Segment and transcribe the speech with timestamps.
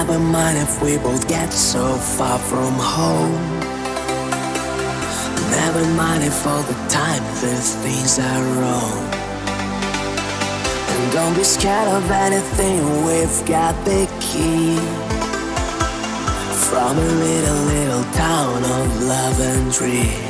[0.00, 3.34] Never mind if we both get so far from home.
[5.50, 8.96] Never mind if all the time these things are wrong.
[10.88, 14.78] And don't be scared of anything, we've got the key.
[16.70, 20.29] From a little, little town of love and dream.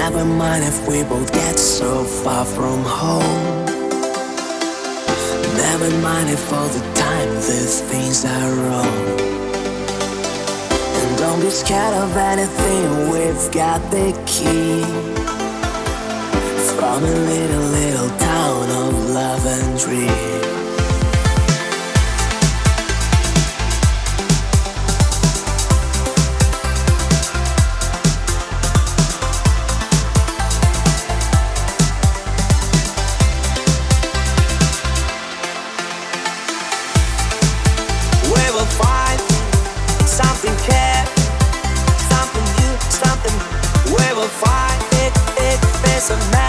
[0.00, 3.64] Never mind if we both get so far from home.
[5.64, 8.96] Never mind if all the time these things are wrong.
[10.98, 14.82] And don't be scared of anything, we've got the key.
[16.76, 20.55] From a little, little town of love and dream.
[44.28, 45.60] Find it, it,
[46.32, 46.45] magic.